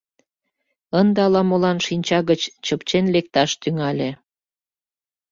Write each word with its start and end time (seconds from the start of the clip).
Ынде 0.99 1.19
ала-молан 1.27 1.77
шинча 1.85 2.19
гыч 2.29 2.41
чыпчен 2.65 3.05
лекташ 3.13 3.51
тӱҥале. 3.61 4.09